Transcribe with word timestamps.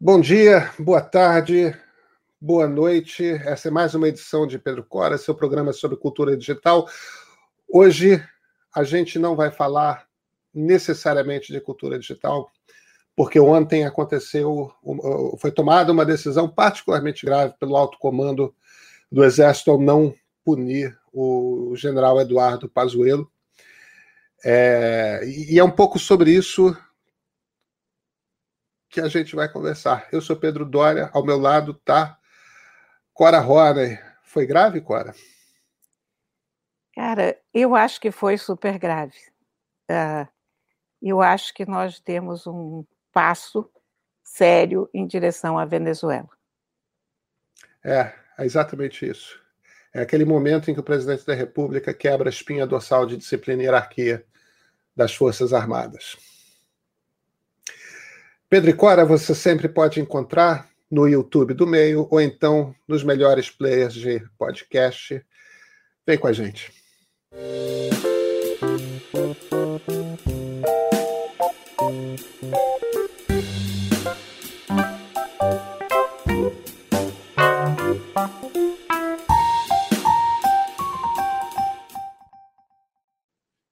Bom 0.00 0.20
dia, 0.20 0.72
boa 0.78 1.00
tarde, 1.00 1.74
boa 2.40 2.68
noite. 2.68 3.24
Essa 3.24 3.66
é 3.66 3.70
mais 3.70 3.96
uma 3.96 4.06
edição 4.06 4.46
de 4.46 4.56
Pedro 4.56 4.84
Cora, 4.84 5.18
seu 5.18 5.34
programa 5.34 5.72
sobre 5.72 5.96
cultura 5.96 6.36
digital. 6.36 6.88
Hoje 7.68 8.24
a 8.72 8.84
gente 8.84 9.18
não 9.18 9.34
vai 9.34 9.50
falar 9.50 10.06
necessariamente 10.54 11.52
de 11.52 11.60
cultura 11.60 11.98
digital, 11.98 12.48
porque 13.16 13.40
ontem 13.40 13.84
aconteceu, 13.84 14.72
foi 15.40 15.50
tomada 15.50 15.90
uma 15.90 16.06
decisão 16.06 16.48
particularmente 16.48 17.26
grave 17.26 17.54
pelo 17.58 17.76
alto 17.76 17.98
comando 17.98 18.54
do 19.10 19.24
Exército 19.24 19.72
ao 19.72 19.80
não 19.80 20.14
punir 20.44 20.96
o 21.12 21.74
general 21.74 22.20
Eduardo 22.20 22.68
Pazuello. 22.68 23.28
É, 24.44 25.22
e 25.26 25.58
é 25.58 25.64
um 25.64 25.72
pouco 25.72 25.98
sobre 25.98 26.30
isso 26.30 26.72
que 28.88 29.00
a 29.00 29.08
gente 29.08 29.36
vai 29.36 29.48
conversar. 29.48 30.08
Eu 30.10 30.20
sou 30.20 30.36
Pedro 30.36 30.64
Dória, 30.64 31.10
ao 31.12 31.24
meu 31.24 31.38
lado 31.38 31.72
está 31.72 32.18
Cora 33.12 33.40
Horner. 33.40 34.02
Foi 34.22 34.46
grave, 34.46 34.80
Cora? 34.80 35.14
Cara, 36.94 37.38
eu 37.52 37.74
acho 37.74 38.00
que 38.00 38.10
foi 38.10 38.36
super 38.36 38.78
grave. 38.78 39.16
Uh, 39.90 40.28
eu 41.00 41.22
acho 41.22 41.54
que 41.54 41.64
nós 41.64 42.00
temos 42.00 42.46
um 42.46 42.84
passo 43.12 43.70
sério 44.24 44.88
em 44.92 45.06
direção 45.06 45.58
à 45.58 45.64
Venezuela. 45.64 46.28
É, 47.84 48.12
é 48.38 48.44
exatamente 48.44 49.08
isso. 49.08 49.40
É 49.92 50.02
aquele 50.02 50.24
momento 50.24 50.70
em 50.70 50.74
que 50.74 50.80
o 50.80 50.84
presidente 50.84 51.24
da 51.24 51.34
República 51.34 51.94
quebra 51.94 52.28
a 52.28 52.30
espinha 52.30 52.66
dorsal 52.66 53.06
de 53.06 53.16
disciplina 53.16 53.62
e 53.62 53.66
hierarquia 53.66 54.24
das 54.94 55.14
Forças 55.14 55.52
Armadas. 55.52 56.16
Pedro 58.50 58.70
e 58.70 58.72
Cora 58.72 59.04
você 59.04 59.34
sempre 59.34 59.68
pode 59.68 60.00
encontrar 60.00 60.70
no 60.90 61.06
YouTube 61.06 61.52
do 61.52 61.66
Meio 61.66 62.08
ou 62.10 62.18
então 62.18 62.74
nos 62.88 63.04
melhores 63.04 63.50
players 63.50 63.92
de 63.92 64.20
podcast. 64.38 65.22
Vem 66.06 66.16
com 66.16 66.26
a 66.26 66.32
gente. 66.32 66.72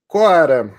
Cora, 0.06 0.70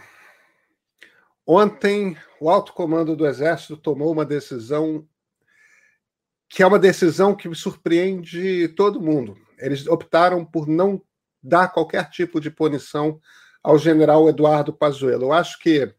Ontem, 1.49 2.17
o 2.39 2.49
alto 2.49 2.73
comando 2.73 3.15
do 3.15 3.25
Exército 3.25 3.77
tomou 3.77 4.11
uma 4.11 4.25
decisão 4.25 5.07
que 6.49 6.63
é 6.63 6.67
uma 6.67 6.79
decisão 6.79 7.35
que 7.35 7.53
surpreende 7.53 8.69
todo 8.69 9.01
mundo. 9.01 9.37
Eles 9.59 9.85
optaram 9.85 10.45
por 10.45 10.65
não 10.65 11.01
dar 11.43 11.67
qualquer 11.69 12.09
tipo 12.09 12.39
de 12.39 12.49
punição 12.49 13.19
ao 13.61 13.77
general 13.77 14.29
Eduardo 14.29 14.71
Pazuello. 14.71 15.25
Eu 15.25 15.33
acho 15.33 15.59
que 15.59 15.93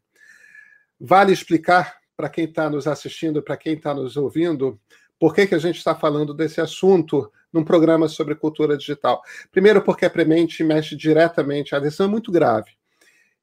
vale 0.99 1.33
explicar 1.33 1.99
para 2.17 2.29
quem 2.29 2.47
está 2.47 2.71
nos 2.71 2.87
assistindo, 2.87 3.43
para 3.43 3.57
quem 3.57 3.75
está 3.75 3.93
nos 3.93 4.17
ouvindo, 4.17 4.81
por 5.19 5.35
que, 5.35 5.47
que 5.47 5.55
a 5.55 5.59
gente 5.59 5.77
está 5.77 5.95
falando 5.95 6.33
desse 6.33 6.61
assunto 6.61 7.31
num 7.53 7.65
programa 7.65 8.09
sobre 8.09 8.35
cultura 8.35 8.77
digital. 8.77 9.23
Primeiro, 9.51 9.83
porque 9.83 10.05
é 10.05 10.09
premente 10.09 10.65
mexe 10.65 10.97
diretamente, 10.97 11.75
a 11.75 11.79
decisão 11.79 12.07
é 12.07 12.11
muito 12.11 12.33
grave 12.33 12.71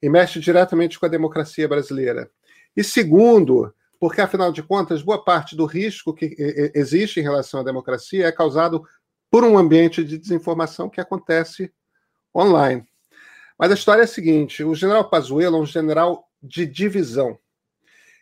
e 0.01 0.09
mexe 0.09 0.39
diretamente 0.39 0.99
com 0.99 1.05
a 1.05 1.09
democracia 1.09 1.67
brasileira. 1.67 2.29
E 2.75 2.83
segundo, 2.83 3.73
porque 3.99 4.21
afinal 4.21 4.51
de 4.51 4.61
contas, 4.61 5.01
boa 5.01 5.23
parte 5.23 5.55
do 5.55 5.65
risco 5.65 6.13
que 6.13 6.35
existe 6.73 7.19
em 7.19 7.23
relação 7.23 7.61
à 7.61 7.63
democracia 7.63 8.27
é 8.27 8.31
causado 8.31 8.83
por 9.31 9.43
um 9.43 9.57
ambiente 9.57 10.03
de 10.03 10.17
desinformação 10.17 10.89
que 10.89 11.01
acontece 11.01 11.71
online. 12.35 12.85
Mas 13.57 13.71
a 13.71 13.75
história 13.75 14.01
é 14.01 14.03
a 14.03 14.07
seguinte: 14.07 14.63
o 14.63 14.75
general 14.75 15.09
Pazuello 15.09 15.57
é 15.57 15.59
um 15.61 15.65
general 15.65 16.29
de 16.41 16.65
divisão. 16.65 17.37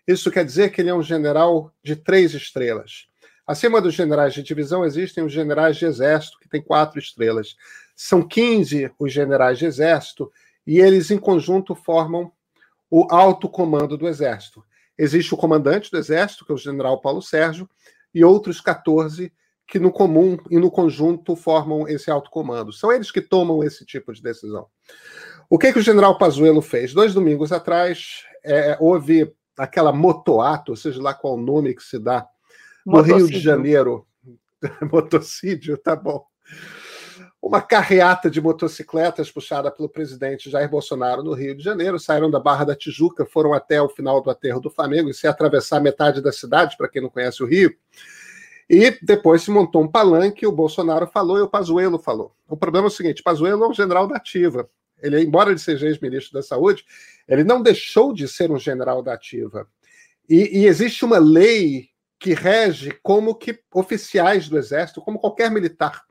Isso 0.08 0.30
quer 0.30 0.46
dizer 0.46 0.72
que 0.72 0.82
ele 0.82 0.90
é 0.90 0.94
um 0.94 1.04
general 1.04 1.74
de 1.84 1.96
três 1.96 2.34
estrelas. 2.34 3.08
Acima 3.46 3.82
dos 3.82 3.94
generais 3.94 4.34
de 4.34 4.44
divisão 4.44 4.86
existem 4.86 5.24
os 5.24 5.34
generais 5.34 5.78
de 5.78 5.86
exército, 5.86 6.40
que 6.40 6.48
tem 6.48 6.62
quatro 6.62 7.00
estrelas. 7.00 7.56
São 7.96 8.26
15 8.26 8.92
os 8.98 9.12
generais 9.12 9.58
de 9.58 9.66
exército 9.66 10.32
e 10.66 10.80
eles, 10.80 11.12
em 11.12 11.18
conjunto, 11.18 11.76
formam 11.76 12.32
o 12.96 13.08
alto 13.10 13.50
comando 13.50 13.98
do 13.98 14.08
Exército. 14.08 14.64
Existe 14.96 15.34
o 15.34 15.38
comandante 15.38 15.90
do 15.90 15.98
Exército, 15.98 16.46
que 16.46 16.52
é 16.52 16.56
o 16.56 16.60
general 16.60 17.02
Paulo 17.02 17.24
Sérgio, 17.24 17.68
e 18.14 18.24
outros 18.24 18.62
14 18.62 19.34
que, 19.66 19.80
no 19.80 19.92
comum 19.92 20.38
e 20.52 20.60
no 20.60 20.70
conjunto, 20.70 21.36
formam 21.36 21.88
esse 21.88 22.12
alto 22.12 22.30
comando. 22.30 22.72
São 22.72 22.94
eles 22.94 23.10
que 23.10 23.20
tomam 23.20 23.64
esse 23.64 23.84
tipo 23.84 24.14
de 24.14 24.22
decisão. 24.22 24.68
O 25.50 25.58
que, 25.58 25.74
que 25.74 25.80
o 25.80 25.84
general 25.84 26.20
Pazuello 26.20 26.62
fez? 26.62 26.94
Dois 26.94 27.16
domingos 27.16 27.52
atrás, 27.52 28.26
é, 28.46 28.78
houve 28.80 29.34
aquela 29.58 29.92
motoato, 29.92 30.76
seja 30.76 31.02
lá 31.02 31.16
qual 31.16 31.34
o 31.34 31.42
nome 31.42 31.74
que 31.74 31.82
se 31.82 31.98
dá, 31.98 32.28
no 32.86 33.02
Rio 33.02 33.28
de 33.28 33.40
Janeiro. 33.40 34.06
Motocídio, 34.92 35.80
tá 35.80 35.96
bom 35.96 36.24
uma 37.44 37.62
carreata 37.62 38.32
de 38.32 38.40
motocicletas 38.40 39.30
puxada 39.30 39.70
pelo 39.70 39.90
presidente 39.90 40.50
Jair 40.50 40.70
Bolsonaro 40.70 41.22
no 41.22 41.34
Rio 41.34 41.54
de 41.54 41.62
Janeiro, 41.62 42.00
saíram 42.00 42.32
da 42.32 42.40
Barra 42.40 42.64
da 42.64 42.74
Tijuca, 42.74 43.26
foram 43.26 43.54
até 43.54 43.82
o 43.82 43.90
final 43.90 44.22
do 44.22 44.30
aterro 44.30 44.62
do 44.62 44.70
Flamengo, 44.70 45.10
e 45.10 45.14
se 45.14 45.28
atravessar 45.28 45.82
metade 45.82 46.22
da 46.22 46.32
cidade, 46.32 46.78
para 46.78 46.88
quem 46.88 47.02
não 47.02 47.10
conhece 47.10 47.44
o 47.44 47.46
Rio. 47.46 47.76
E 48.70 48.98
depois 49.02 49.42
se 49.42 49.52
montou 49.52 49.84
um 49.84 49.90
palanque, 49.90 50.48
o 50.48 50.54
Bolsonaro 50.54 51.06
falou 51.06 51.38
e 51.38 51.42
o 51.42 51.50
Pazuello 51.50 52.00
falou. 52.00 52.34
O 52.48 52.56
problema 52.56 52.88
é 52.88 52.90
o 52.90 52.92
seguinte, 52.92 53.22
Pazuello 53.22 53.66
é 53.66 53.68
um 53.68 53.74
general 53.74 54.08
da 54.08 54.16
ativa. 54.16 54.70
Ele, 55.02 55.22
embora 55.22 55.50
ele 55.50 55.60
seja 55.60 55.86
ex-ministro 55.86 56.32
da 56.32 56.42
Saúde, 56.42 56.86
ele 57.28 57.44
não 57.44 57.62
deixou 57.62 58.14
de 58.14 58.26
ser 58.26 58.52
um 58.52 58.58
general 58.58 59.04
da 59.04 59.16
ativa. 59.16 59.68
E, 60.30 60.60
e 60.60 60.66
existe 60.66 61.04
uma 61.04 61.18
lei 61.18 61.90
que 62.18 62.34
rege 62.34 62.98
como 63.04 63.36
que 63.36 63.60
oficiais 63.74 64.48
do 64.48 64.58
Exército, 64.58 65.02
como 65.02 65.20
qualquer 65.20 65.52
militar, 65.52 66.04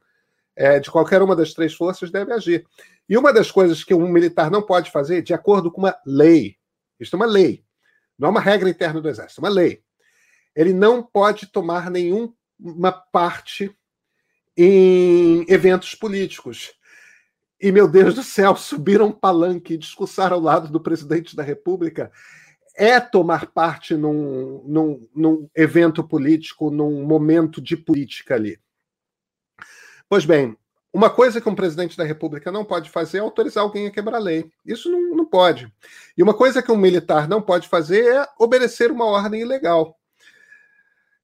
é, 0.56 0.78
de 0.78 0.90
qualquer 0.90 1.22
uma 1.22 1.36
das 1.36 1.52
três 1.52 1.74
forças 1.74 2.10
deve 2.10 2.32
agir. 2.32 2.66
E 3.08 3.16
uma 3.16 3.32
das 3.32 3.50
coisas 3.50 3.82
que 3.84 3.94
um 3.94 4.08
militar 4.08 4.50
não 4.50 4.62
pode 4.62 4.90
fazer, 4.90 5.22
de 5.22 5.34
acordo 5.34 5.70
com 5.70 5.80
uma 5.80 5.96
lei, 6.06 6.56
isto 6.98 7.14
é 7.14 7.16
uma 7.16 7.26
lei, 7.26 7.64
não 8.18 8.28
é 8.28 8.30
uma 8.30 8.40
regra 8.40 8.68
interna 8.68 9.00
do 9.00 9.08
Exército, 9.08 9.40
é 9.40 9.44
uma 9.44 9.54
lei. 9.54 9.82
Ele 10.54 10.72
não 10.72 11.02
pode 11.02 11.46
tomar 11.46 11.90
nenhuma 11.90 12.92
parte 13.12 13.74
em 14.56 15.44
eventos 15.48 15.94
políticos. 15.94 16.72
E, 17.60 17.72
meu 17.72 17.88
Deus 17.88 18.14
do 18.14 18.22
céu, 18.22 18.54
subir 18.56 19.00
um 19.00 19.12
palanque 19.12 19.74
e 19.74 19.78
discursar 19.78 20.32
ao 20.32 20.40
lado 20.40 20.68
do 20.68 20.80
presidente 20.80 21.34
da 21.34 21.42
República 21.42 22.12
é 22.74 22.98
tomar 22.98 23.46
parte 23.46 23.94
num, 23.94 24.62
num, 24.66 25.08
num 25.14 25.50
evento 25.54 26.02
político, 26.02 26.70
num 26.70 27.04
momento 27.04 27.60
de 27.60 27.76
política 27.76 28.34
ali. 28.34 28.58
Pois 30.12 30.26
bem, 30.26 30.54
uma 30.92 31.08
coisa 31.08 31.40
que 31.40 31.48
um 31.48 31.54
presidente 31.54 31.96
da 31.96 32.04
República 32.04 32.52
não 32.52 32.66
pode 32.66 32.90
fazer 32.90 33.16
é 33.16 33.20
autorizar 33.22 33.64
alguém 33.64 33.86
a 33.86 33.90
quebrar 33.90 34.18
a 34.18 34.20
lei. 34.20 34.44
Isso 34.62 34.90
não, 34.90 35.16
não 35.16 35.24
pode. 35.24 35.72
E 36.14 36.22
uma 36.22 36.34
coisa 36.34 36.62
que 36.62 36.70
um 36.70 36.76
militar 36.76 37.26
não 37.26 37.40
pode 37.40 37.66
fazer 37.66 38.04
é 38.04 38.28
obedecer 38.38 38.90
uma 38.90 39.06
ordem 39.06 39.40
ilegal. 39.40 39.98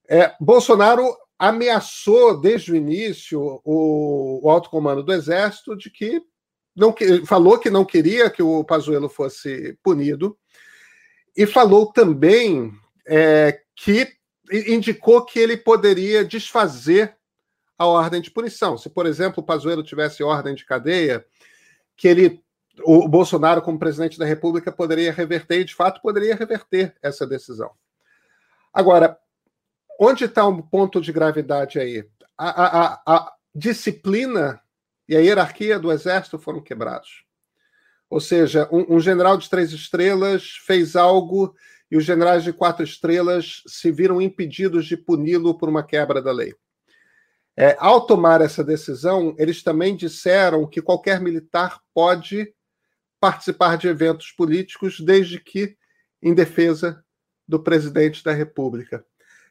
É, 0.08 0.34
Bolsonaro 0.40 1.06
ameaçou 1.38 2.40
desde 2.40 2.72
o 2.72 2.76
início 2.76 3.60
o, 3.62 4.40
o 4.42 4.48
alto 4.48 4.70
comando 4.70 5.02
do 5.02 5.12
Exército 5.12 5.76
de 5.76 5.90
que 5.90 6.22
não 6.74 6.94
falou 7.26 7.58
que 7.58 7.68
não 7.68 7.84
queria 7.84 8.30
que 8.30 8.42
o 8.42 8.64
Pazuello 8.64 9.10
fosse 9.10 9.78
punido 9.82 10.34
e 11.36 11.44
falou 11.44 11.92
também 11.92 12.72
é, 13.06 13.60
que 13.76 14.08
indicou 14.50 15.26
que 15.26 15.38
ele 15.38 15.58
poderia 15.58 16.24
desfazer 16.24 17.17
a 17.78 17.86
ordem 17.86 18.20
de 18.20 18.30
punição. 18.30 18.76
Se, 18.76 18.90
por 18.90 19.06
exemplo, 19.06 19.42
o 19.42 19.46
Pazuello 19.46 19.84
tivesse 19.84 20.22
ordem 20.22 20.54
de 20.54 20.64
cadeia, 20.64 21.24
que 21.96 22.08
ele, 22.08 22.42
o 22.82 23.08
Bolsonaro, 23.08 23.62
como 23.62 23.78
presidente 23.78 24.18
da 24.18 24.26
República, 24.26 24.72
poderia 24.72 25.12
reverter, 25.12 25.60
e 25.60 25.64
de 25.64 25.74
fato 25.74 26.02
poderia 26.02 26.34
reverter 26.34 26.94
essa 27.00 27.26
decisão. 27.26 27.70
Agora, 28.72 29.16
onde 29.98 30.24
está 30.24 30.44
o 30.44 30.50
um 30.50 30.60
ponto 30.60 31.00
de 31.00 31.12
gravidade 31.12 31.78
aí? 31.78 32.04
A, 32.36 32.66
a, 32.66 33.02
a, 33.06 33.32
disciplina 33.54 34.60
e 35.08 35.16
a 35.16 35.20
hierarquia 35.20 35.78
do 35.78 35.90
Exército 35.90 36.38
foram 36.38 36.60
quebrados. 36.60 37.24
Ou 38.10 38.20
seja, 38.20 38.68
um, 38.70 38.96
um 38.96 39.00
general 39.00 39.36
de 39.36 39.48
três 39.48 39.72
estrelas 39.72 40.50
fez 40.64 40.96
algo 40.96 41.54
e 41.90 41.96
os 41.96 42.04
generais 42.04 42.44
de 42.44 42.52
quatro 42.52 42.84
estrelas 42.84 43.62
se 43.66 43.90
viram 43.90 44.20
impedidos 44.20 44.86
de 44.86 44.96
puni-lo 44.96 45.56
por 45.56 45.68
uma 45.68 45.82
quebra 45.82 46.20
da 46.20 46.30
lei. 46.30 46.54
É, 47.60 47.76
ao 47.80 48.06
tomar 48.06 48.40
essa 48.40 48.62
decisão, 48.62 49.34
eles 49.36 49.64
também 49.64 49.96
disseram 49.96 50.64
que 50.64 50.80
qualquer 50.80 51.20
militar 51.20 51.80
pode 51.92 52.54
participar 53.18 53.76
de 53.76 53.88
eventos 53.88 54.30
políticos, 54.30 55.00
desde 55.00 55.40
que 55.40 55.76
em 56.22 56.32
defesa 56.32 57.04
do 57.48 57.60
presidente 57.60 58.22
da 58.22 58.32
República. 58.32 59.04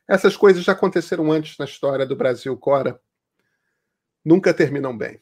Essas 0.07 0.37
coisas 0.37 0.63
já 0.63 0.71
aconteceram 0.71 1.29
antes 1.29 1.57
na 1.57 1.65
história 1.65 2.05
do 2.05 2.15
Brasil, 2.15 2.55
Cora. 2.55 2.97
Nunca 4.23 4.53
terminam 4.53 4.97
bem. 4.97 5.19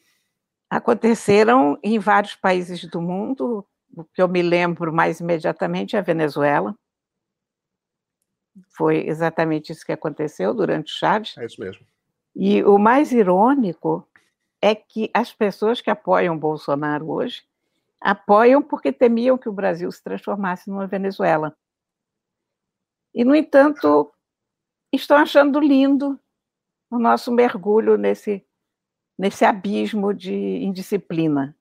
Aconteceram 0.70 1.76
em 1.82 1.98
vários 1.98 2.36
países 2.36 2.84
do 2.84 3.00
mundo. 3.00 3.66
O 3.96 4.04
que 4.04 4.22
eu 4.22 4.28
me 4.28 4.42
lembro 4.42 4.92
mais 4.92 5.18
imediatamente 5.18 5.96
é 5.96 5.98
a 5.98 6.02
Venezuela. 6.02 6.72
Foi 8.76 9.08
exatamente 9.08 9.72
isso 9.72 9.84
que 9.84 9.90
aconteceu 9.90 10.54
durante 10.54 10.92
o 10.92 10.96
Chaves. 10.96 11.36
É 11.36 11.44
isso 11.44 11.60
mesmo. 11.60 11.84
E 12.38 12.62
o 12.64 12.76
mais 12.76 13.12
irônico 13.12 14.06
é 14.60 14.74
que 14.74 15.10
as 15.14 15.32
pessoas 15.32 15.80
que 15.80 15.88
apoiam 15.88 16.38
Bolsonaro 16.38 17.10
hoje 17.10 17.42
apoiam 17.98 18.62
porque 18.62 18.92
temiam 18.92 19.38
que 19.38 19.48
o 19.48 19.52
Brasil 19.52 19.90
se 19.90 20.02
transformasse 20.02 20.68
numa 20.68 20.86
Venezuela. 20.86 21.56
E, 23.14 23.24
no 23.24 23.34
entanto, 23.34 24.12
estão 24.92 25.16
achando 25.16 25.58
lindo 25.58 26.20
o 26.90 26.98
nosso 26.98 27.32
mergulho 27.32 27.96
nesse, 27.96 28.46
nesse 29.18 29.42
abismo 29.42 30.12
de 30.12 30.34
indisciplina. 30.34 31.56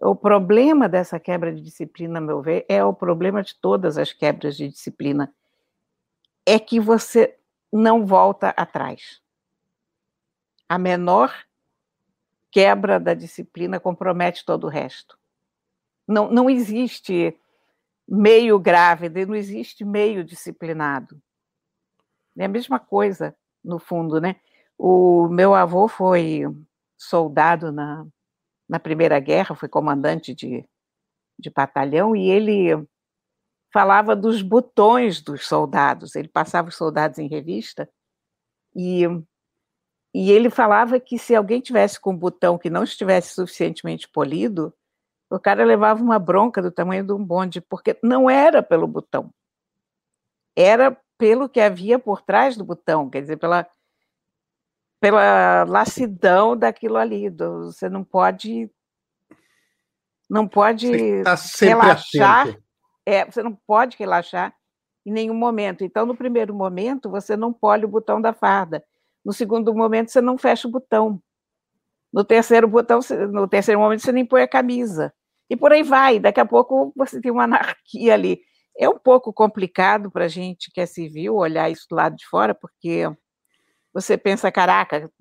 O 0.00 0.16
problema 0.16 0.88
dessa 0.88 1.20
quebra 1.20 1.54
de 1.54 1.60
disciplina, 1.60 2.18
a 2.18 2.22
meu 2.22 2.40
ver, 2.40 2.64
é 2.70 2.82
o 2.82 2.94
problema 2.94 3.42
de 3.42 3.54
todas 3.54 3.98
as 3.98 4.14
quebras 4.14 4.56
de 4.56 4.66
disciplina. 4.68 5.30
É 6.46 6.58
que 6.58 6.80
você 6.80 7.38
não 7.70 8.06
volta 8.06 8.48
atrás. 8.56 9.20
A 10.68 10.78
menor 10.78 11.34
quebra 12.50 12.98
da 12.98 13.14
disciplina 13.14 13.80
compromete 13.80 14.44
todo 14.44 14.64
o 14.64 14.70
resto. 14.70 15.18
Não, 16.06 16.30
não 16.30 16.48
existe 16.48 17.38
meio 18.06 18.58
grave, 18.58 19.08
não 19.26 19.34
existe 19.34 19.84
meio 19.84 20.24
disciplinado. 20.24 21.20
É 22.36 22.44
a 22.44 22.48
mesma 22.48 22.78
coisa, 22.78 23.36
no 23.62 23.78
fundo, 23.78 24.20
né? 24.20 24.36
O 24.78 25.28
meu 25.28 25.54
avô 25.54 25.88
foi 25.88 26.42
soldado 26.96 27.72
na, 27.72 28.06
na 28.68 28.78
Primeira 28.78 29.18
Guerra, 29.18 29.54
foi 29.54 29.68
comandante 29.68 30.34
de, 30.34 30.64
de 31.38 31.50
batalhão, 31.50 32.14
e 32.14 32.30
ele 32.30 32.70
falava 33.72 34.16
dos 34.16 34.40
botões 34.40 35.20
dos 35.20 35.46
soldados. 35.46 36.14
Ele 36.14 36.28
passava 36.28 36.68
os 36.68 36.76
soldados 36.76 37.18
em 37.18 37.28
revista 37.28 37.88
e, 38.74 39.02
e 40.14 40.30
ele 40.30 40.50
falava 40.50 40.98
que 40.98 41.18
se 41.18 41.34
alguém 41.34 41.60
tivesse 41.60 42.00
com 42.00 42.12
um 42.12 42.16
botão 42.16 42.58
que 42.58 42.70
não 42.70 42.82
estivesse 42.82 43.34
suficientemente 43.34 44.08
polido, 44.08 44.74
o 45.30 45.38
cara 45.38 45.64
levava 45.64 46.02
uma 46.02 46.18
bronca 46.18 46.62
do 46.62 46.70
tamanho 46.70 47.04
de 47.04 47.12
um 47.12 47.22
bonde, 47.22 47.60
porque 47.60 47.98
não 48.02 48.30
era 48.30 48.62
pelo 48.62 48.86
botão, 48.86 49.30
era 50.56 50.96
pelo 51.18 51.48
que 51.48 51.60
havia 51.60 51.98
por 51.98 52.22
trás 52.22 52.56
do 52.56 52.64
botão, 52.64 53.10
quer 53.10 53.20
dizer, 53.20 53.36
pela, 53.36 53.66
pela 55.00 55.64
lassidão 55.64 56.56
daquilo 56.56 56.96
ali. 56.96 57.28
Do, 57.28 57.72
você 57.72 57.88
não 57.88 58.04
pode. 58.04 58.70
Não 60.30 60.46
pode 60.46 61.22
tá 61.22 61.34
relaxar. 61.60 62.56
É, 63.04 63.24
você 63.24 63.42
não 63.42 63.54
pode 63.54 63.96
relaxar 63.98 64.54
em 65.04 65.12
nenhum 65.12 65.34
momento. 65.34 65.82
Então, 65.82 66.04
no 66.04 66.14
primeiro 66.14 66.54
momento, 66.54 67.10
você 67.10 67.36
não 67.36 67.52
pole 67.52 67.84
o 67.84 67.88
botão 67.88 68.20
da 68.20 68.32
farda. 68.32 68.84
No 69.28 69.34
segundo 69.34 69.74
momento, 69.74 70.10
você 70.10 70.22
não 70.22 70.38
fecha 70.38 70.66
o 70.66 70.70
botão. 70.70 71.22
No 72.10 72.24
terceiro 72.24 72.66
botão, 72.66 73.00
no 73.30 73.46
terceiro 73.46 73.78
momento, 73.78 74.00
você 74.00 74.10
nem 74.10 74.24
põe 74.24 74.40
a 74.40 74.48
camisa. 74.48 75.12
E 75.50 75.54
por 75.54 75.70
aí 75.70 75.82
vai. 75.82 76.18
Daqui 76.18 76.40
a 76.40 76.46
pouco 76.46 76.94
você 76.96 77.20
tem 77.20 77.30
uma 77.30 77.44
anarquia 77.44 78.14
ali. 78.14 78.40
É 78.74 78.88
um 78.88 78.98
pouco 78.98 79.30
complicado 79.30 80.10
para 80.10 80.24
a 80.24 80.28
gente 80.28 80.70
que 80.72 80.80
é 80.80 80.86
civil 80.86 81.36
olhar 81.36 81.68
isso 81.68 81.86
do 81.90 81.96
lado 81.96 82.16
de 82.16 82.26
fora, 82.26 82.54
porque 82.54 83.02
você 83.92 84.16
pensa, 84.16 84.50
caraca, 84.50 85.12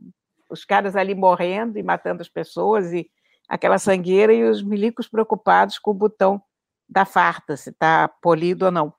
os 0.50 0.63
caras 0.63 0.95
ali 0.95 1.13
morrendo 1.13 1.77
e 1.77 1.83
matando 1.83 2.21
as 2.21 2.30
pessoas 2.30 2.94
e 2.94 3.12
aquela 3.45 3.77
sangueira 3.77 4.33
e 4.33 4.45
os 4.45 4.63
milicos 4.63 5.09
preocupados 5.09 5.77
com 5.80 5.92
o 5.92 5.94
botão 5.94 6.42
da 6.88 7.04
farta, 7.04 7.57
se 7.57 7.71
está 7.71 8.07
polido 8.07 8.68
ou 8.68 8.71
não. 8.71 8.94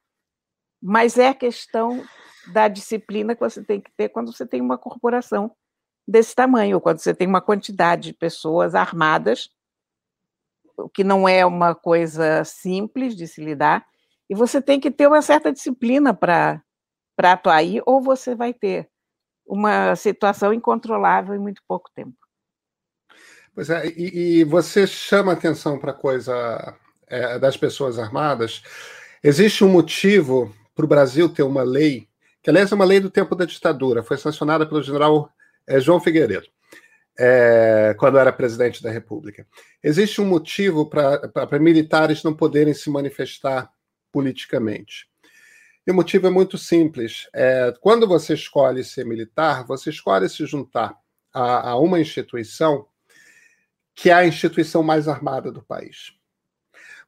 Mas 0.83 1.17
é 1.17 1.33
questão 1.33 2.05
da 2.53 2.69
disciplina 2.69 3.35
que 3.35 3.41
você 3.41 3.63
tem 3.63 3.81
que 3.81 3.91
ter 3.97 4.09
quando 4.09 4.33
você 4.33 4.47
tem 4.47 4.61
uma 4.61 4.79
corporação 4.79 5.55
desse 6.07 6.35
tamanho, 6.35 6.81
quando 6.81 6.99
você 6.99 7.15
tem 7.15 7.29
uma 7.29 7.41
quantidade 7.41 8.09
de 8.09 8.15
pessoas 8.15 8.75
armadas, 8.75 9.51
o 10.77 10.89
que 10.89 11.05
não 11.05 11.29
é 11.29 11.45
uma 11.45 11.75
coisa 11.75 12.45
simples 12.45 13.15
de 13.15 13.27
se 13.27 13.45
lidar, 13.45 13.87
e 14.31 14.35
você 14.35 14.61
tem 14.63 14.81
que 14.81 14.91
ter 14.91 15.07
uma 15.07 15.21
certa 15.21 15.53
disciplina 15.53 16.15
para 16.15 16.63
atuar 17.19 17.57
aí, 17.57 17.81
ou 17.85 18.01
você 18.01 18.35
vai 18.35 18.55
ter 18.55 18.89
uma 19.47 19.97
situação 19.97 20.53
incontrolável 20.53 21.35
em 21.35 21.39
muito 21.39 21.63
pouco 21.67 21.91
tempo. 21.95 22.17
Pois 23.55 23.71
é, 23.71 23.89
e, 23.89 24.41
e 24.41 24.45
você 24.45 24.87
chama 24.87 25.33
atenção 25.33 25.79
para 25.79 25.91
a 25.91 25.95
coisa 25.95 26.77
é, 27.07 27.39
das 27.39 27.57
pessoas 27.57 27.99
armadas. 27.99 28.63
Existe 29.23 29.65
um 29.65 29.69
motivo 29.69 30.55
para 30.75 30.85
o 30.85 30.89
Brasil 30.89 31.29
ter 31.29 31.43
uma 31.43 31.63
lei, 31.63 32.08
que 32.43 32.51
aliás 32.51 32.71
é 32.71 32.75
uma 32.75 32.85
lei 32.85 33.01
do 33.01 33.11
tempo 33.11 33.35
da 33.35 33.45
ditadura, 33.45 34.03
foi 34.03 34.17
sancionada 34.17 34.67
pelo 34.67 34.83
general 34.83 35.31
é, 35.67 35.81
João 35.81 36.01
Figueiredo, 36.01 36.47
é, 37.19 37.95
quando 37.99 38.19
era 38.19 38.33
presidente 38.33 38.83
da 38.83 38.91
República. 38.91 39.47
Existe 39.83 40.21
um 40.21 40.27
motivo 40.27 40.89
para 40.89 41.59
militares 41.59 42.23
não 42.23 42.35
poderem 42.35 42.75
se 42.75 42.91
manifestar 42.91 43.71
politicamente. 44.13 45.09
E 45.87 45.91
o 45.91 45.95
motivo 45.95 46.27
é 46.27 46.31
muito 46.31 46.59
simples. 46.59 47.29
É, 47.35 47.73
quando 47.81 48.07
você 48.07 48.35
escolhe 48.35 48.85
ser 48.85 49.07
militar, 49.07 49.67
você 49.67 49.91
escolhe 49.91 50.29
se 50.29 50.45
juntar 50.45 50.95
a, 51.33 51.71
a 51.71 51.77
uma 51.79 51.99
instituição 51.99 52.87
que 53.95 54.11
é 54.11 54.13
a 54.13 54.27
instituição 54.27 54.83
mais 54.83 55.09
armada 55.09 55.51
do 55.51 55.63
país. 55.63 56.13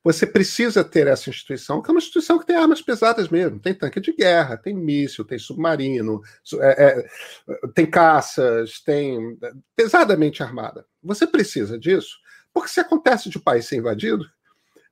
Você 0.02 0.26
precisa 0.26 0.82
ter 0.82 1.06
essa 1.06 1.28
instituição, 1.28 1.82
que 1.82 1.90
é 1.90 1.92
uma 1.92 1.98
instituição 1.98 2.38
que 2.38 2.46
tem 2.46 2.56
armas 2.56 2.80
pesadas 2.80 3.28
mesmo. 3.28 3.60
Tem 3.60 3.74
tanque 3.74 4.00
de 4.00 4.12
guerra, 4.12 4.56
tem 4.56 4.74
míssil, 4.74 5.26
tem 5.26 5.38
submarino, 5.38 6.22
é, 6.58 6.84
é, 6.84 7.66
tem 7.74 7.84
caças, 7.84 8.80
tem. 8.80 9.38
pesadamente 9.76 10.42
armada. 10.42 10.86
Você 11.02 11.26
precisa 11.26 11.78
disso, 11.78 12.18
porque 12.52 12.70
se 12.70 12.80
acontece 12.80 13.28
de 13.28 13.36
o 13.36 13.42
país 13.42 13.66
ser 13.66 13.76
invadido, 13.76 14.24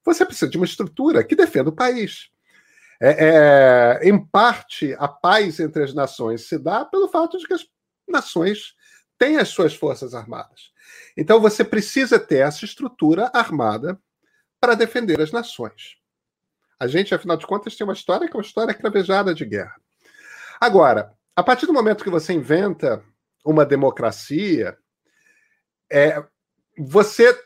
você 0.05 0.27
precisa 0.27 0.51
de 0.51 0.59
uma 0.59 0.67
estrutura 0.67 1.25
que 1.25 1.35
defenda 1.35 1.71
o 1.71 1.75
país. 1.75 2.29
É, 3.01 4.01
é, 4.03 4.09
em 4.09 4.19
parte, 4.27 4.95
a 4.99 5.09
paz 5.09 5.59
entre 5.61 5.85
as 5.85 5.95
nações 5.95 6.49
se 6.49 6.59
dá 6.59 6.85
pelo 6.85 7.09
fato 7.09 7.39
de 7.39 7.47
que 7.47 7.55
as 7.55 7.65
nações 8.07 8.75
têm 9.17 9.38
as 9.38 9.49
suas 9.49 9.75
forças 9.75 10.15
armadas. 10.15 10.71
Então, 11.17 11.41
você 11.41 11.65
precisa 11.65 12.19
ter 12.19 12.38
essa 12.38 12.65
estrutura 12.65 13.31
armada 13.33 13.99
para 14.61 14.75
defender 14.75 15.21
as 15.21 15.33
nações. 15.33 15.97
A 16.81 16.87
gente, 16.87 17.15
afinal 17.15 17.37
de 17.37 17.47
contas, 17.47 17.77
tem 17.77 17.87
uma 17.87 17.93
história 17.93 18.29
que 18.29 18.37
é 18.37 18.38
uma 18.38 18.45
história 18.45 18.75
cravejada 18.75 19.35
de 19.35 19.45
guerra. 19.45 19.75
Agora, 20.61 21.12
a 21.35 21.43
partir 21.43 21.67
do 21.67 21.73
momento 21.73 22.05
que 22.05 22.11
você 22.11 22.33
inventa 22.33 23.05
uma 23.45 23.65
democracia, 23.65 24.77
é, 25.91 26.23
você 26.77 27.37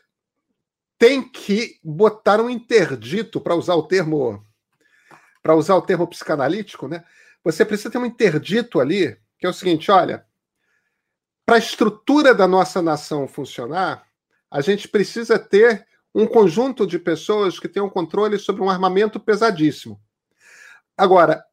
tem 0.97 1.21
que 1.21 1.79
botar 1.83 2.39
um 2.39 2.49
interdito 2.49 3.41
para 3.41 3.55
usar 3.55 3.75
o 3.75 3.83
termo 3.83 4.45
para 5.41 5.55
usar 5.55 5.75
o 5.75 5.81
termo 5.81 6.07
psicanalítico, 6.07 6.87
né? 6.87 7.03
Você 7.43 7.65
precisa 7.65 7.91
ter 7.91 7.97
um 7.97 8.05
interdito 8.05 8.79
ali, 8.79 9.17
que 9.37 9.45
é 9.45 9.49
o 9.49 9.53
seguinte, 9.53 9.91
olha, 9.91 10.25
para 11.45 11.57
a 11.57 11.59
estrutura 11.59 12.33
da 12.33 12.47
nossa 12.47 12.81
nação 12.81 13.27
funcionar, 13.27 14.07
a 14.49 14.61
gente 14.61 14.87
precisa 14.87 15.37
ter 15.37 15.85
um 16.13 16.27
conjunto 16.27 16.85
de 16.85 16.99
pessoas 16.99 17.59
que 17.59 17.67
tenham 17.67 17.89
controle 17.89 18.37
sobre 18.37 18.61
um 18.61 18.69
armamento 18.69 19.19
pesadíssimo. 19.19 19.99
Agora, 20.95 21.43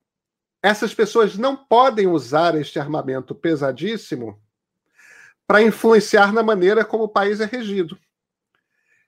essas 0.62 0.92
pessoas 0.92 1.36
não 1.36 1.56
podem 1.56 2.06
usar 2.06 2.54
este 2.54 2.78
armamento 2.78 3.34
pesadíssimo 3.34 4.40
para 5.46 5.62
influenciar 5.62 6.32
na 6.32 6.42
maneira 6.42 6.84
como 6.84 7.04
o 7.04 7.08
país 7.08 7.40
é 7.40 7.46
regido. 7.46 7.98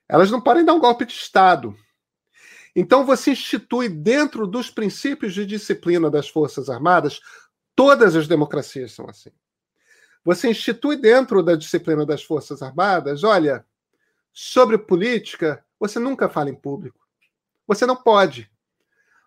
Elas 0.08 0.30
não 0.30 0.40
podem 0.40 0.64
dar 0.64 0.72
um 0.72 0.80
golpe 0.80 1.04
de 1.04 1.12
Estado. 1.12 1.76
Então, 2.74 3.04
você 3.04 3.32
institui 3.32 3.88
dentro 3.88 4.46
dos 4.46 4.70
princípios 4.70 5.34
de 5.34 5.44
disciplina 5.44 6.10
das 6.10 6.28
Forças 6.28 6.70
Armadas, 6.70 7.20
todas 7.76 8.16
as 8.16 8.26
democracias 8.26 8.92
são 8.92 9.08
assim. 9.08 9.30
Você 10.24 10.48
institui 10.48 10.96
dentro 10.96 11.42
da 11.42 11.54
disciplina 11.54 12.06
das 12.06 12.22
Forças 12.22 12.62
Armadas, 12.62 13.24
olha, 13.24 13.66
sobre 14.32 14.78
política, 14.78 15.64
você 15.78 15.98
nunca 15.98 16.28
fala 16.28 16.50
em 16.50 16.54
público. 16.54 16.98
Você 17.66 17.84
não 17.86 17.96
pode. 17.96 18.50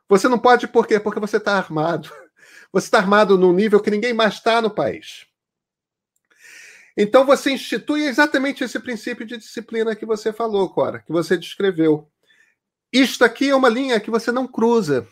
Você 0.08 0.28
não 0.28 0.40
pode 0.40 0.68
por 0.68 0.88
quê? 0.88 1.00
Porque 1.00 1.20
você 1.20 1.38
está 1.38 1.58
armado. 1.58 2.10
Você 2.72 2.88
está 2.88 2.98
armado 2.98 3.38
num 3.38 3.54
nível 3.54 3.80
que 3.80 3.90
ninguém 3.90 4.14
mais 4.14 4.34
está 4.34 4.62
no 4.62 4.70
país. 4.70 5.26
Então 6.98 7.26
você 7.26 7.52
institui 7.52 8.06
exatamente 8.06 8.64
esse 8.64 8.80
princípio 8.80 9.26
de 9.26 9.38
disciplina 9.38 9.96
que 9.96 10.06
você 10.06 10.34
falou, 10.34 10.70
Cora, 10.70 11.00
que 11.00 11.12
você 11.12 11.38
descreveu. 11.38 12.10
Isto 12.92 13.24
aqui 13.24 13.50
é 13.50 13.56
uma 13.56 13.70
linha 13.70 14.00
que 14.00 14.12
você 14.12 14.32
não 14.32 14.48
cruza. 14.48 15.08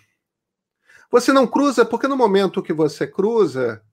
Você 1.10 1.32
não 1.32 1.46
cruza 1.46 1.86
porque 1.86 2.08
no 2.08 2.18
momento 2.18 2.64
que 2.64 2.74
você 2.74 3.06
cruza, 3.06 3.84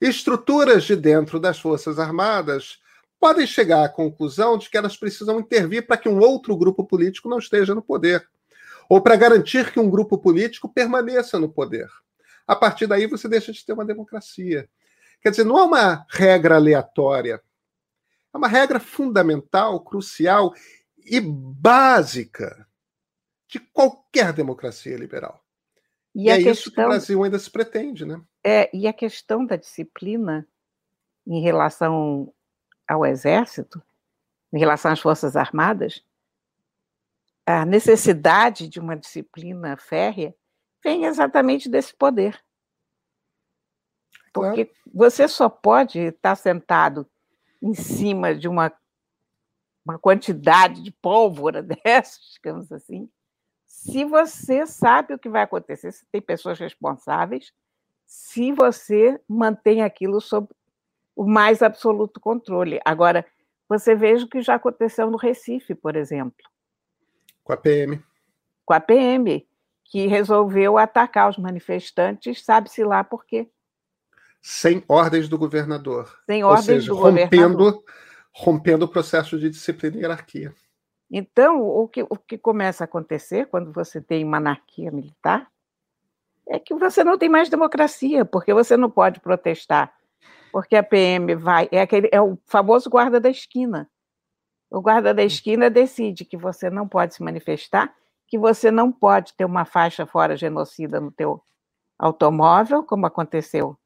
estruturas 0.00 0.84
de 0.84 0.96
dentro 0.96 1.38
das 1.40 1.58
Forças 1.58 1.98
Armadas 1.98 2.81
podem 3.22 3.46
chegar 3.46 3.84
à 3.84 3.88
conclusão 3.88 4.58
de 4.58 4.68
que 4.68 4.76
elas 4.76 4.96
precisam 4.96 5.38
intervir 5.38 5.86
para 5.86 5.96
que 5.96 6.08
um 6.08 6.18
outro 6.18 6.56
grupo 6.56 6.84
político 6.84 7.28
não 7.28 7.38
esteja 7.38 7.72
no 7.72 7.80
poder, 7.80 8.28
ou 8.88 9.00
para 9.00 9.14
garantir 9.14 9.72
que 9.72 9.78
um 9.78 9.88
grupo 9.88 10.18
político 10.18 10.68
permaneça 10.68 11.38
no 11.38 11.48
poder. 11.48 11.88
A 12.44 12.56
partir 12.56 12.88
daí 12.88 13.06
você 13.06 13.28
deixa 13.28 13.52
de 13.52 13.64
ter 13.64 13.74
uma 13.74 13.84
democracia. 13.84 14.68
Quer 15.20 15.30
dizer, 15.30 15.44
não 15.44 15.56
é 15.56 15.62
uma 15.62 16.04
regra 16.10 16.56
aleatória, 16.56 17.40
é 18.34 18.36
uma 18.36 18.48
regra 18.48 18.80
fundamental, 18.80 19.78
crucial 19.84 20.52
e 20.98 21.20
básica 21.20 22.66
de 23.46 23.60
qualquer 23.60 24.32
democracia 24.32 24.96
liberal. 24.96 25.44
E, 26.12 26.24
e 26.24 26.28
é 26.28 26.38
questão, 26.38 26.52
isso 26.52 26.72
que 26.72 26.80
o 26.80 26.88
Brasil 26.88 27.22
ainda 27.22 27.38
se 27.38 27.50
pretende, 27.52 28.04
né? 28.04 28.20
É, 28.42 28.68
e 28.76 28.88
a 28.88 28.92
questão 28.92 29.46
da 29.46 29.54
disciplina 29.54 30.44
em 31.24 31.40
relação 31.40 32.34
ao 32.88 33.04
Exército, 33.06 33.82
em 34.52 34.58
relação 34.58 34.92
às 34.92 35.00
Forças 35.00 35.36
Armadas, 35.36 36.04
a 37.46 37.64
necessidade 37.64 38.68
de 38.68 38.78
uma 38.78 38.96
disciplina 38.96 39.76
férrea 39.76 40.34
vem 40.82 41.04
exatamente 41.04 41.68
desse 41.68 41.94
poder. 41.94 42.42
Porque 44.32 44.66
claro. 44.66 44.80
você 44.92 45.28
só 45.28 45.48
pode 45.48 45.98
estar 45.98 46.36
sentado 46.36 47.08
em 47.60 47.74
cima 47.74 48.34
de 48.34 48.48
uma, 48.48 48.72
uma 49.84 49.98
quantidade 49.98 50.82
de 50.82 50.90
pólvora 50.90 51.62
dessas, 51.62 52.32
digamos 52.34 52.70
assim, 52.72 53.10
se 53.66 54.04
você 54.04 54.66
sabe 54.66 55.14
o 55.14 55.18
que 55.18 55.28
vai 55.28 55.42
acontecer, 55.42 55.92
se 55.92 56.06
tem 56.06 56.20
pessoas 56.20 56.58
responsáveis, 56.58 57.52
se 58.06 58.52
você 58.52 59.20
mantém 59.26 59.82
aquilo 59.82 60.20
sob 60.20 60.48
o 61.14 61.24
mais 61.24 61.62
absoluto 61.62 62.20
controle. 62.20 62.80
Agora, 62.84 63.26
você 63.68 63.94
veja 63.94 64.24
o 64.24 64.28
que 64.28 64.40
já 64.40 64.54
aconteceu 64.54 65.10
no 65.10 65.16
Recife, 65.16 65.74
por 65.74 65.96
exemplo. 65.96 66.44
Com 67.42 67.52
a 67.52 67.56
PM. 67.56 68.02
Com 68.64 68.74
a 68.74 68.80
PM, 68.80 69.46
que 69.84 70.06
resolveu 70.06 70.78
atacar 70.78 71.28
os 71.28 71.36
manifestantes, 71.36 72.44
sabe-se 72.44 72.84
lá 72.84 73.02
por 73.04 73.24
quê. 73.24 73.48
Sem 74.40 74.84
ordens 74.88 75.28
do 75.28 75.38
governador. 75.38 76.18
Sem 76.26 76.42
ordens 76.42 76.64
seja, 76.64 76.88
do 76.88 76.96
rompendo, 76.96 77.30
governador. 77.30 77.84
Rompendo 78.34 78.84
o 78.86 78.88
processo 78.88 79.38
de 79.38 79.50
disciplina 79.50 79.96
e 79.96 80.00
hierarquia. 80.00 80.54
Então, 81.10 81.60
o 81.60 81.86
que, 81.86 82.02
o 82.02 82.16
que 82.16 82.38
começa 82.38 82.84
a 82.84 82.86
acontecer 82.86 83.46
quando 83.46 83.70
você 83.70 84.00
tem 84.00 84.24
uma 84.24 84.38
anarquia 84.38 84.90
militar 84.90 85.46
é 86.48 86.58
que 86.58 86.74
você 86.74 87.04
não 87.04 87.18
tem 87.18 87.28
mais 87.28 87.50
democracia, 87.50 88.24
porque 88.24 88.52
você 88.52 88.76
não 88.76 88.90
pode 88.90 89.20
protestar, 89.20 89.94
porque 90.52 90.76
a 90.76 90.82
PM 90.82 91.34
vai. 91.34 91.68
É, 91.72 91.80
aquele, 91.80 92.08
é 92.12 92.20
o 92.20 92.38
famoso 92.46 92.90
guarda 92.90 93.18
da 93.18 93.30
esquina. 93.30 93.90
O 94.70 94.80
guarda 94.80 95.12
da 95.12 95.22
esquina 95.22 95.70
decide 95.70 96.24
que 96.24 96.36
você 96.36 96.70
não 96.70 96.86
pode 96.86 97.14
se 97.14 97.22
manifestar, 97.22 97.92
que 98.28 98.38
você 98.38 98.70
não 98.70 98.92
pode 98.92 99.34
ter 99.34 99.44
uma 99.44 99.64
faixa 99.64 100.06
fora 100.06 100.36
genocida 100.36 101.00
no 101.00 101.10
teu 101.10 101.42
automóvel, 101.98 102.82
como 102.82 103.06
aconteceu 103.06 103.76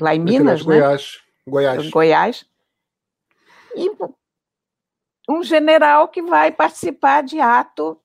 lá 0.00 0.14
em 0.14 0.20
Minas, 0.20 0.64
né? 0.64 0.76
Goiás. 0.76 1.20
Goiás. 1.46 1.90
Goiás. 1.90 2.46
E 3.74 3.90
um 5.28 5.42
general 5.42 6.08
que 6.08 6.22
vai 6.22 6.50
participar 6.50 7.22
de 7.22 7.40
ato 7.40 8.00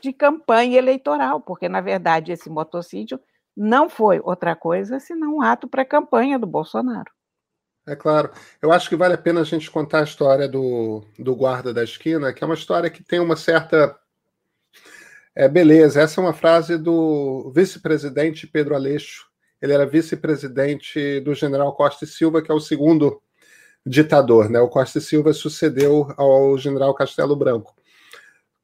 de 0.00 0.12
campanha 0.12 0.78
eleitoral, 0.78 1.40
porque, 1.40 1.68
na 1.68 1.80
verdade, 1.80 2.32
esse 2.32 2.50
motocídio 2.50 3.20
não 3.56 3.88
foi 3.88 4.20
outra 4.22 4.56
coisa 4.56 4.98
senão 4.98 5.36
um 5.36 5.42
ato 5.42 5.68
pré-campanha 5.68 6.38
do 6.38 6.46
Bolsonaro. 6.46 7.10
É 7.86 7.96
claro. 7.96 8.30
Eu 8.60 8.70
acho 8.70 8.88
que 8.88 8.96
vale 8.96 9.14
a 9.14 9.18
pena 9.18 9.40
a 9.40 9.44
gente 9.44 9.70
contar 9.70 10.00
a 10.00 10.04
história 10.04 10.48
do, 10.48 11.04
do 11.18 11.34
guarda 11.34 11.74
da 11.74 11.82
esquina, 11.82 12.32
que 12.32 12.44
é 12.44 12.46
uma 12.46 12.54
história 12.54 12.88
que 12.88 13.02
tem 13.02 13.18
uma 13.18 13.34
certa 13.34 13.96
é, 15.34 15.48
beleza. 15.48 16.00
Essa 16.00 16.20
é 16.20 16.24
uma 16.24 16.32
frase 16.32 16.78
do 16.78 17.50
vice-presidente 17.54 18.46
Pedro 18.46 18.74
Aleixo. 18.74 19.26
Ele 19.60 19.72
era 19.72 19.86
vice-presidente 19.86 21.20
do 21.20 21.34
general 21.34 21.74
Costa 21.74 22.04
e 22.04 22.08
Silva, 22.08 22.42
que 22.42 22.52
é 22.52 22.54
o 22.54 22.60
segundo 22.60 23.20
ditador. 23.84 24.48
Né? 24.48 24.60
O 24.60 24.68
Costa 24.68 24.98
e 24.98 25.00
Silva 25.00 25.32
sucedeu 25.32 26.12
ao 26.16 26.56
general 26.56 26.94
Castelo 26.94 27.34
Branco. 27.34 27.74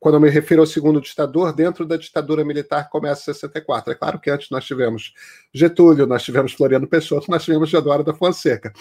Quando 0.00 0.14
eu 0.14 0.21
me 0.21 0.31
refiro 0.31 0.61
ao 0.61 0.67
segundo 0.67 1.00
ditador, 1.00 1.52
dentro 1.52 1.85
da 1.85 1.97
ditadura 1.97 2.45
militar 2.45 2.88
começa 2.88 3.35
64. 3.35 3.93
É 3.93 3.97
claro 3.97 4.21
que 4.21 4.31
antes 4.31 4.49
nós 4.50 4.64
tivemos 4.64 5.12
Getúlio, 5.52 6.07
nós 6.07 6.23
tivemos 6.23 6.52
Floriano 6.52 6.87
Peixoto, 6.87 7.31
nós 7.31 7.45
tivemos 7.45 7.69
Geodoro 7.69 8.05
da 8.05 8.14
Fonseca. 8.14 8.73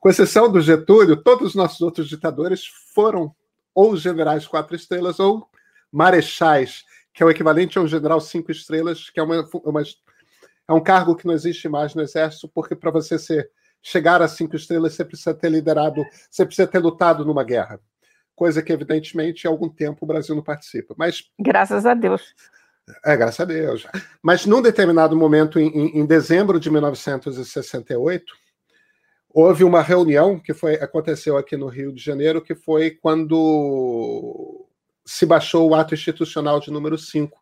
Com 0.00 0.08
exceção 0.08 0.50
do 0.50 0.60
Getúlio, 0.60 1.16
todos 1.16 1.48
os 1.48 1.54
nossos 1.54 1.80
outros 1.82 2.08
ditadores 2.08 2.64
foram 2.94 3.34
ou 3.74 3.96
generais 3.96 4.46
quatro 4.46 4.74
estrelas 4.74 5.20
ou 5.20 5.46
marechais, 5.90 6.84
que 7.12 7.22
é 7.22 7.26
o 7.26 7.30
equivalente 7.30 7.78
a 7.78 7.82
um 7.82 7.86
general 7.86 8.20
cinco 8.20 8.50
estrelas, 8.50 9.10
que 9.10 9.20
é, 9.20 9.22
uma, 9.22 9.46
uma 9.64 9.82
é 10.68 10.72
um 10.72 10.82
cargo 10.82 11.14
que 11.14 11.26
não 11.26 11.34
existe 11.34 11.68
mais 11.68 11.94
no 11.94 12.02
Exército, 12.02 12.48
porque 12.48 12.74
para 12.74 12.90
você 12.90 13.18
ser 13.18 13.50
chegar 13.82 14.22
a 14.22 14.28
cinco 14.28 14.56
estrelas, 14.56 14.94
você 14.94 15.04
precisa 15.04 15.34
ter 15.34 15.50
liderado, 15.50 16.04
você 16.30 16.46
precisa 16.46 16.68
ter 16.68 16.78
lutado 16.78 17.24
numa 17.24 17.44
guerra. 17.44 17.80
Coisa 18.42 18.60
que, 18.60 18.72
evidentemente, 18.72 19.46
há 19.46 19.50
algum 19.50 19.68
tempo 19.68 19.98
o 20.02 20.06
Brasil 20.08 20.34
não 20.34 20.42
participa. 20.42 20.96
Mas. 20.98 21.30
Graças 21.38 21.86
a 21.86 21.94
Deus. 21.94 22.34
É, 23.04 23.16
graças 23.16 23.38
a 23.38 23.44
Deus. 23.44 23.86
Mas 24.20 24.44
num 24.46 24.60
determinado 24.60 25.14
momento, 25.14 25.60
em, 25.60 25.96
em 25.96 26.04
dezembro 26.04 26.58
de 26.58 26.68
1968, 26.68 28.34
houve 29.32 29.62
uma 29.62 29.80
reunião 29.80 30.40
que 30.40 30.52
foi, 30.52 30.74
aconteceu 30.74 31.36
aqui 31.36 31.56
no 31.56 31.68
Rio 31.68 31.92
de 31.92 32.02
Janeiro, 32.02 32.42
que 32.42 32.56
foi 32.56 32.90
quando 32.90 34.66
se 35.06 35.24
baixou 35.24 35.70
o 35.70 35.74
ato 35.76 35.94
institucional 35.94 36.58
de 36.58 36.72
número 36.72 36.98
5, 36.98 37.40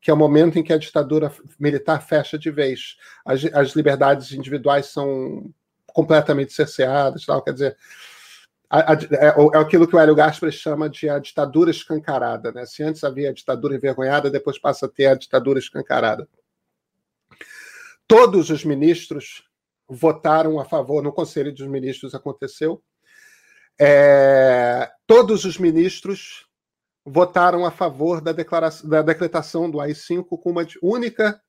que 0.00 0.12
é 0.12 0.14
o 0.14 0.16
momento 0.16 0.60
em 0.60 0.62
que 0.62 0.72
a 0.72 0.78
ditadura 0.78 1.32
militar 1.58 2.06
fecha 2.06 2.38
de 2.38 2.52
vez. 2.52 2.96
As, 3.24 3.44
as 3.46 3.70
liberdades 3.70 4.30
individuais 4.30 4.86
são 4.86 5.52
completamente 5.88 6.52
cerceadas, 6.52 7.26
tal, 7.26 7.42
quer 7.42 7.52
dizer, 7.52 7.76
a, 8.68 8.92
é, 8.92 9.26
é, 9.26 9.58
aquilo 9.58 9.86
que 9.86 9.94
o 9.94 9.98
Hélio 9.98 10.14
Gaspar 10.14 10.50
chama 10.50 10.88
de 10.88 11.08
a 11.08 11.18
ditadura 11.18 11.70
escancarada. 11.70 12.50
Né? 12.52 12.66
Se 12.66 12.82
antes 12.82 13.04
havia 13.04 13.30
a 13.30 13.32
ditadura 13.32 13.76
envergonhada, 13.76 14.30
depois 14.30 14.58
passa 14.58 14.86
a 14.86 14.88
ter 14.88 15.06
a 15.06 15.14
ditadura 15.14 15.58
escancarada. 15.58 16.28
Todos 18.08 18.50
os 18.50 18.64
ministros 18.64 19.44
votaram 19.88 20.58
a 20.58 20.64
favor, 20.64 21.02
no 21.02 21.12
Conselho 21.12 21.52
dos 21.52 21.66
Ministros 21.66 22.14
aconteceu, 22.14 22.82
é, 23.78 24.90
todos 25.06 25.44
os 25.44 25.58
ministros 25.58 26.46
votaram 27.04 27.64
a 27.64 27.70
favor 27.70 28.20
da, 28.20 28.32
declaração, 28.32 28.88
da 28.88 29.02
decretação 29.02 29.70
do 29.70 29.80
AI-5 29.80 30.26
com 30.40 30.50
uma 30.50 30.66
única, 30.82 31.40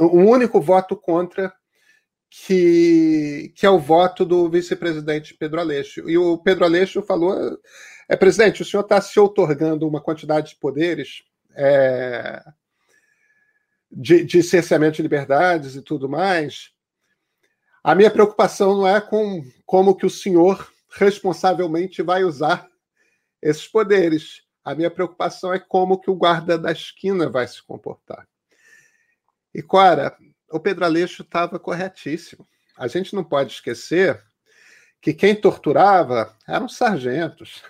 um 0.00 0.28
único 0.28 0.60
voto 0.60 0.96
contra 0.96 1.52
que, 2.42 3.52
que 3.54 3.64
é 3.64 3.70
o 3.70 3.78
voto 3.78 4.24
do 4.24 4.50
vice-presidente 4.50 5.34
Pedro 5.34 5.60
Aleixo. 5.60 6.08
E 6.10 6.18
o 6.18 6.36
Pedro 6.36 6.64
Aleixo 6.64 7.00
falou: 7.02 7.58
é, 8.08 8.16
presidente, 8.16 8.60
o 8.60 8.64
senhor 8.64 8.82
está 8.82 9.00
se 9.00 9.18
otorgando 9.20 9.86
uma 9.86 10.00
quantidade 10.00 10.50
de 10.50 10.56
poderes 10.56 11.22
é, 11.54 12.44
de, 13.90 14.24
de 14.24 14.42
cerceamento 14.42 14.96
de 14.96 15.02
liberdades 15.02 15.76
e 15.76 15.82
tudo 15.82 16.08
mais. 16.08 16.70
A 17.82 17.94
minha 17.94 18.10
preocupação 18.10 18.78
não 18.78 18.88
é 18.88 19.00
com 19.00 19.44
como 19.64 19.94
que 19.94 20.06
o 20.06 20.10
senhor 20.10 20.72
responsavelmente 20.90 22.02
vai 22.02 22.24
usar 22.24 22.68
esses 23.40 23.68
poderes. 23.68 24.42
A 24.64 24.74
minha 24.74 24.90
preocupação 24.90 25.52
é 25.52 25.60
como 25.60 26.00
que 26.00 26.10
o 26.10 26.16
guarda 26.16 26.58
da 26.58 26.72
esquina 26.72 27.28
vai 27.28 27.46
se 27.46 27.62
comportar. 27.62 28.26
E, 29.54 29.62
Cora, 29.62 30.16
o 30.54 30.60
Pedro 30.60 30.84
Aleixo 30.84 31.22
estava 31.22 31.58
corretíssimo. 31.58 32.46
A 32.78 32.86
gente 32.86 33.12
não 33.12 33.24
pode 33.24 33.52
esquecer 33.52 34.22
que 35.00 35.12
quem 35.12 35.34
torturava 35.34 36.32
eram 36.46 36.68
sargentos, 36.68 37.60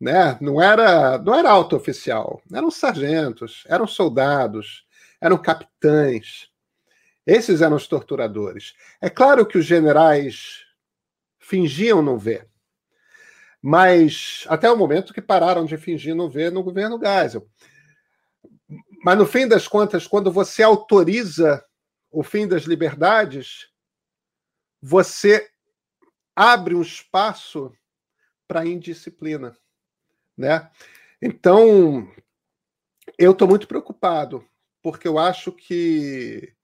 né? 0.00 0.38
Não 0.40 0.62
era, 0.62 1.18
não 1.18 1.34
era 1.34 1.50
alto 1.50 1.74
oficial, 1.74 2.40
eram 2.52 2.70
sargentos, 2.70 3.64
eram 3.66 3.84
soldados, 3.84 4.86
eram 5.20 5.36
capitães. 5.36 6.48
Esses 7.26 7.62
eram 7.62 7.74
os 7.74 7.88
torturadores. 7.88 8.74
É 9.00 9.10
claro 9.10 9.44
que 9.44 9.58
os 9.58 9.66
generais 9.66 10.64
fingiam 11.40 12.00
não 12.00 12.16
ver, 12.16 12.48
mas 13.60 14.44
até 14.48 14.70
o 14.70 14.76
momento 14.76 15.12
que 15.12 15.20
pararam 15.20 15.64
de 15.64 15.76
fingir 15.76 16.14
não 16.14 16.30
ver 16.30 16.52
no 16.52 16.62
governo 16.62 16.96
Geisel. 16.96 17.48
Mas 19.04 19.18
no 19.18 19.26
fim 19.26 19.48
das 19.48 19.66
contas, 19.66 20.06
quando 20.06 20.30
você 20.30 20.62
autoriza 20.62 21.64
o 22.10 22.22
fim 22.22 22.46
das 22.46 22.62
liberdades, 22.62 23.68
você 24.80 25.48
abre 26.34 26.74
um 26.74 26.82
espaço 26.82 27.72
para 28.46 28.66
indisciplina, 28.66 29.56
né? 30.36 30.70
Então, 31.20 32.10
eu 33.18 33.32
estou 33.32 33.48
muito 33.48 33.66
preocupado 33.66 34.46
porque 34.82 35.08
eu 35.08 35.18
acho 35.18 35.52
que 35.52 36.54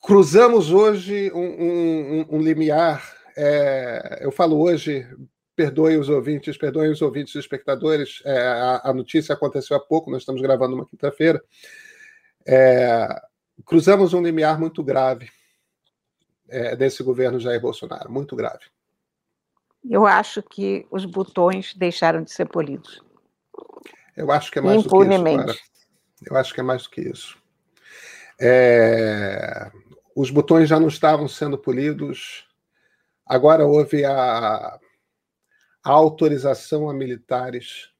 cruzamos 0.00 0.70
hoje 0.70 1.32
um, 1.32 1.40
um, 1.40 2.26
um 2.36 2.42
limiar. 2.42 3.02
É, 3.36 4.18
eu 4.20 4.30
falo 4.30 4.60
hoje, 4.60 5.08
perdoe 5.56 5.96
os 5.96 6.08
ouvintes, 6.08 6.56
perdoem 6.58 6.90
os 6.90 7.00
ouvintes 7.00 7.34
e 7.34 7.38
espectadores, 7.38 8.20
é, 8.24 8.38
a, 8.38 8.90
a, 8.90 8.92
notícia 8.92 9.34
aconteceu 9.34 9.76
há 9.76 9.80
pouco, 9.80 10.10
nós 10.10 10.22
estamos 10.22 10.42
gravando 10.42 10.74
uma 10.74 10.86
quinta-feira. 10.86 11.42
É, 12.46 13.08
cruzamos 13.62 14.14
um 14.14 14.22
limiar 14.22 14.58
muito 14.58 14.82
grave 14.82 15.30
é, 16.48 16.74
desse 16.76 17.02
governo 17.02 17.40
Jair 17.40 17.60
Bolsonaro, 17.60 18.10
muito 18.10 18.34
grave. 18.34 18.64
Eu 19.88 20.06
acho 20.06 20.42
que 20.42 20.86
os 20.90 21.04
botões 21.04 21.74
deixaram 21.74 22.22
de 22.22 22.32
ser 22.32 22.46
polidos. 22.46 23.02
Eu 24.16 24.30
acho 24.30 24.50
que 24.50 24.58
é 24.58 24.62
mais 24.62 24.82
do 24.82 24.88
que 24.88 24.96
isso. 24.96 25.22
Clara. 25.22 25.54
Eu 26.26 26.36
acho 26.36 26.54
que 26.54 26.60
é 26.60 26.62
mais 26.62 26.82
do 26.84 26.90
que 26.90 27.00
isso. 27.02 27.38
É... 28.40 29.70
Os 30.16 30.30
botões 30.30 30.68
já 30.68 30.80
não 30.80 30.88
estavam 30.88 31.28
sendo 31.28 31.58
polidos. 31.58 32.48
Agora 33.26 33.66
houve 33.66 34.04
a, 34.04 34.78
a 35.84 35.90
autorização 35.90 36.88
a 36.88 36.94
militares 36.94 37.90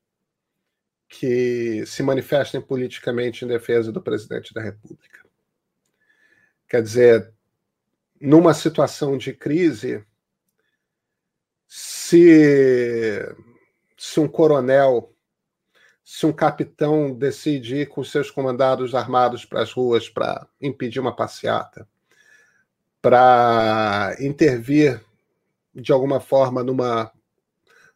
que 1.08 1.84
se 1.86 2.02
manifestem 2.02 2.60
politicamente 2.60 3.44
em 3.44 3.48
defesa 3.48 3.92
do 3.92 4.02
presidente 4.02 4.54
da 4.54 4.62
República. 4.62 5.23
Quer 6.74 6.82
dizer, 6.82 7.32
numa 8.20 8.52
situação 8.52 9.16
de 9.16 9.32
crise, 9.32 10.04
se, 11.68 13.20
se 13.96 14.18
um 14.18 14.26
coronel, 14.26 15.14
se 16.04 16.26
um 16.26 16.32
capitão 16.32 17.14
decide 17.14 17.76
ir 17.76 17.86
com 17.86 18.02
seus 18.02 18.28
comandados 18.28 18.92
armados 18.92 19.44
para 19.44 19.62
as 19.62 19.70
ruas 19.72 20.08
para 20.08 20.48
impedir 20.60 20.98
uma 20.98 21.14
passeata, 21.14 21.86
para 23.00 24.16
intervir 24.18 25.00
de 25.72 25.92
alguma 25.92 26.18
forma 26.18 26.64
numa, 26.64 27.12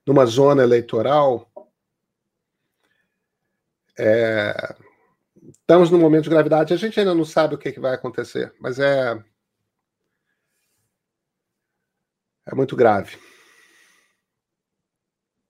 numa 0.07 0.25
zona 0.25 0.63
eleitoral, 0.63 1.51
é, 3.99 4.77
estamos 5.49 5.91
num 5.91 5.99
momento 5.99 6.25
de 6.25 6.31
gravidade. 6.31 6.75
A 6.75 6.77
gente 6.77 6.99
ainda 6.99 7.15
não 7.15 7.25
sabe 7.25 7.55
o 7.55 7.59
que, 7.59 7.73
que 7.73 7.81
vai 7.81 7.95
acontecer, 7.95 8.55
mas 8.61 8.79
é, 8.79 9.23
é 12.47 12.55
muito 12.55 12.77
grave. 12.77 13.19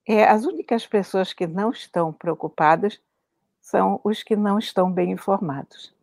É, 0.06 0.24
as 0.24 0.44
únicas 0.44 0.86
pessoas 0.86 1.32
que 1.32 1.46
não 1.46 1.70
estão 1.70 2.12
preocupadas 2.12 3.00
são 3.60 4.00
os 4.02 4.22
que 4.22 4.34
não 4.34 4.58
estão 4.58 4.90
bem 4.90 5.12
informados. 5.12 5.94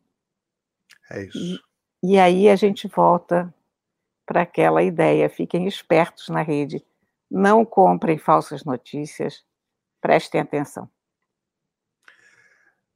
É 1.09 1.25
isso. 1.25 1.63
E, 2.03 2.11
e 2.13 2.19
aí 2.19 2.47
a 2.47 2.55
gente 2.55 2.87
volta 2.87 3.53
para 4.25 4.41
aquela 4.41 4.83
ideia: 4.83 5.29
fiquem 5.29 5.67
espertos 5.67 6.29
na 6.29 6.41
rede, 6.41 6.85
não 7.29 7.65
comprem 7.65 8.17
falsas 8.17 8.63
notícias, 8.63 9.43
prestem 9.99 10.41
atenção. 10.41 10.89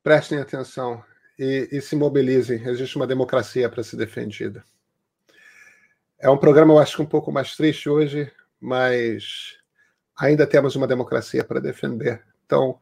Prestem 0.04 0.40
atenção 0.40 1.04
e, 1.38 1.70
e 1.72 1.82
se 1.82 1.96
mobilizem. 1.96 2.64
Existe 2.68 2.96
uma 2.96 3.08
democracia 3.08 3.70
para 3.70 3.84
ser 3.84 3.98
defendida. 3.98 4.64
É 6.20 6.30
um 6.30 6.38
programa, 6.38 6.74
eu 6.74 6.80
acho, 6.80 7.02
um 7.02 7.06
pouco 7.06 7.32
mais 7.32 7.56
triste 7.56 7.90
hoje, 7.90 8.32
mas 8.60 9.58
ainda 10.18 10.46
temos 10.46 10.76
uma 10.76 10.88
democracia 10.88 11.44
para 11.44 11.62
defender. 11.62 12.24
Então, 12.46 12.78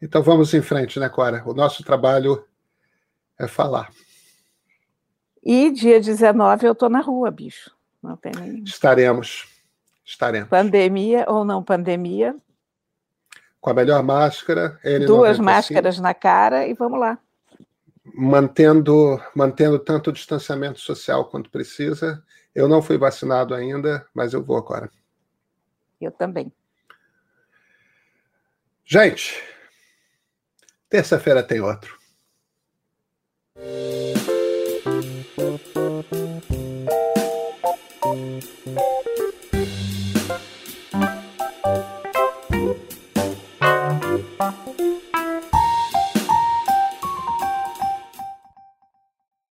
então 0.00 0.22
vamos 0.22 0.52
em 0.52 0.60
frente, 0.60 1.00
né, 1.00 1.08
Cora? 1.08 1.42
O 1.46 1.54
nosso 1.54 1.82
trabalho 1.82 2.44
é 3.38 3.48
falar. 3.48 3.90
E 5.42 5.70
dia 5.70 6.00
19 6.00 6.66
eu 6.66 6.72
estou 6.72 6.90
na 6.90 7.00
rua, 7.00 7.30
bicho. 7.30 7.70
Não 8.02 8.16
tem 8.16 8.32
nem... 8.38 8.62
Estaremos. 8.62 9.46
Estaremos. 10.04 10.48
Pandemia 10.50 11.24
ou 11.28 11.44
não 11.44 11.62
pandemia. 11.62 12.36
Com 13.64 13.70
a 13.70 13.74
melhor 13.74 14.02
máscara. 14.02 14.78
N95, 14.84 15.06
Duas 15.06 15.38
máscaras 15.38 15.98
na 15.98 16.12
cara 16.12 16.68
e 16.68 16.74
vamos 16.74 17.00
lá. 17.00 17.18
Mantendo, 18.14 19.18
mantendo 19.34 19.78
tanto 19.78 20.10
o 20.10 20.12
distanciamento 20.12 20.78
social 20.78 21.30
quanto 21.30 21.48
precisa. 21.48 22.22
Eu 22.54 22.68
não 22.68 22.82
fui 22.82 22.98
vacinado 22.98 23.54
ainda, 23.54 24.06
mas 24.12 24.34
eu 24.34 24.44
vou 24.44 24.58
agora. 24.58 24.90
Eu 25.98 26.12
também. 26.12 26.52
Gente, 28.84 29.42
terça-feira 30.90 31.42
tem 31.42 31.62
outro. 31.62 31.98